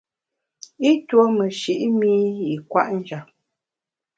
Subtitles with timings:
[0.89, 2.13] I tuo meshi’ mi
[2.53, 3.25] i kwet njap.